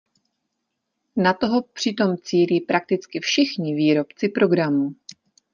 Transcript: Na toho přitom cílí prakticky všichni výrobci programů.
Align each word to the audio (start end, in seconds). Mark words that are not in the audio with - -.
Na 1.15 1.33
toho 1.33 1.61
přitom 1.61 2.17
cílí 2.21 2.59
prakticky 2.61 3.19
všichni 3.19 3.75
výrobci 3.75 4.29
programů. 4.29 4.95